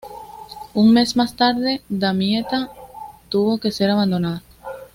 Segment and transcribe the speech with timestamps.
[0.73, 2.71] Un mes más tarde, Damietta
[3.29, 4.41] tuvo que ser abandonada.